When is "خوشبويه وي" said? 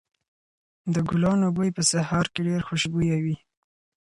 2.67-3.35